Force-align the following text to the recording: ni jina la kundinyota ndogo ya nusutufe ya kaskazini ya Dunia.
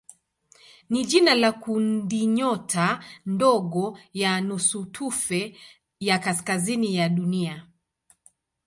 ni 0.89 1.05
jina 1.05 1.35
la 1.35 1.51
kundinyota 1.51 3.03
ndogo 3.25 3.97
ya 4.13 4.41
nusutufe 4.41 5.57
ya 5.99 6.19
kaskazini 6.19 6.95
ya 6.95 7.09
Dunia. 7.09 7.67